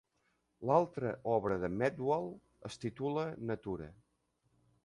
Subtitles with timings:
[0.69, 2.27] L'altra obra de Medwall
[2.71, 3.93] es titula "Natura".